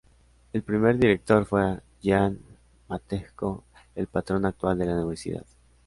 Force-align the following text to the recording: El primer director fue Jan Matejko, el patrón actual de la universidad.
El 0.51 0.63
primer 0.63 0.97
director 0.97 1.45
fue 1.45 1.79
Jan 2.03 2.39
Matejko, 2.87 3.63
el 3.93 4.07
patrón 4.07 4.47
actual 4.47 4.79
de 4.79 4.85
la 4.87 4.95
universidad. 4.95 5.45